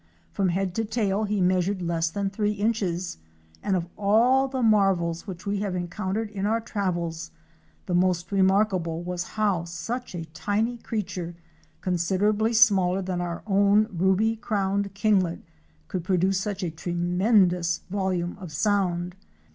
From 0.31 0.49
head 0.49 0.73
to 0.73 0.83
tail 0.83 1.25
he 1.25 1.41
measured 1.41 1.79
less 1.83 2.09
than 2.09 2.31
three 2.31 2.53
inches, 2.53 3.19
and 3.61 3.75
of 3.75 3.87
all 3.99 4.47
the 4.47 4.63
marvels 4.63 5.27
which 5.27 5.45
we 5.45 5.59
have 5.59 5.75
encountered 5.75 6.31
in 6.31 6.47
our 6.47 6.59
travels 6.59 7.29
the 7.85 7.93
most 7.93 8.31
remarkable 8.31 9.03
was 9.03 9.23
how 9.37 9.63
such 9.65 10.15
a 10.15 10.25
tiny 10.33 10.77
creature, 10.79 11.35
con 11.81 11.97
siderably 11.97 12.55
smaller 12.55 13.03
than 13.03 13.21
our 13.21 13.43
Ruby 13.47 14.37
crowned 14.37 14.91
Kinglet, 14.95 15.43
could 15.87 16.03
produce 16.03 16.39
such 16.39 16.63
a 16.63 16.71
tremendous 16.71 17.81
volume 17.91 18.35
of 18.39 18.51
sound. 18.51 19.13